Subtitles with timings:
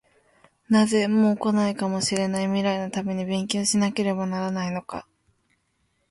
[0.67, 5.05] なぜ、もう来ないかもしれない未来のために勉強しなければならないのか？